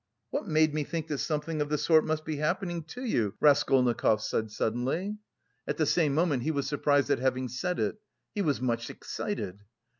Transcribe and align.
"What 0.31 0.47
made 0.47 0.73
me 0.73 0.83
think 0.83 1.09
that 1.09 1.19
something 1.19 1.61
of 1.61 1.69
the 1.69 1.77
sort 1.77 2.03
must 2.05 2.25
be 2.25 2.37
happening 2.37 2.81
to 2.85 3.03
you?" 3.05 3.35
Raskolnikov 3.39 4.23
said 4.23 4.49
suddenly. 4.49 5.19
At 5.67 5.77
the 5.77 5.85
same 5.85 6.15
moment 6.15 6.41
he 6.41 6.49
was 6.49 6.65
surprised 6.65 7.11
at 7.11 7.19
having 7.19 7.47
said 7.47 7.77
it. 7.79 8.01
He 8.33 8.41
was 8.41 8.59
much 8.59 8.89
excited. 8.89 9.59